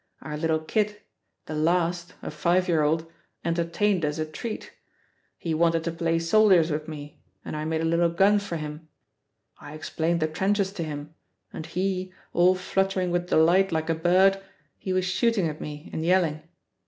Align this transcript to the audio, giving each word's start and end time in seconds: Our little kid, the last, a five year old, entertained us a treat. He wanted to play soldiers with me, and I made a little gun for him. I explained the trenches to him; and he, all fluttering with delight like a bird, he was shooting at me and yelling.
Our 0.23 0.35
little 0.35 0.61
kid, 0.61 0.99
the 1.45 1.53
last, 1.53 2.15
a 2.23 2.31
five 2.31 2.67
year 2.67 2.81
old, 2.81 3.05
entertained 3.45 4.03
us 4.03 4.17
a 4.17 4.25
treat. 4.25 4.71
He 5.37 5.53
wanted 5.53 5.83
to 5.83 5.91
play 5.91 6.17
soldiers 6.17 6.71
with 6.71 6.87
me, 6.87 7.21
and 7.45 7.55
I 7.55 7.65
made 7.65 7.81
a 7.81 7.85
little 7.85 8.09
gun 8.09 8.39
for 8.39 8.55
him. 8.57 8.87
I 9.59 9.73
explained 9.75 10.19
the 10.19 10.25
trenches 10.27 10.73
to 10.73 10.83
him; 10.83 11.13
and 11.53 11.67
he, 11.67 12.11
all 12.33 12.55
fluttering 12.55 13.11
with 13.11 13.29
delight 13.29 13.71
like 13.71 13.91
a 13.91 13.93
bird, 13.93 14.41
he 14.75 14.91
was 14.91 15.05
shooting 15.05 15.47
at 15.47 15.61
me 15.61 15.87
and 15.93 16.03
yelling. 16.03 16.41